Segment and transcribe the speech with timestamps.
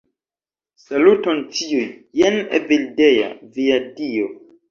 [0.83, 1.83] Saluton ĉiuj,
[2.21, 4.35] jen Evildea, via dio.